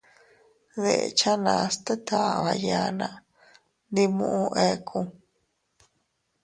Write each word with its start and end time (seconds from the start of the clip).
Deʼechanas 0.81 1.73
tet 1.85 2.07
aʼaba 2.21 2.51
yanna, 2.67 3.07
ndi 3.91 4.03
muʼu 4.17 4.43
iynuu. 4.65 5.05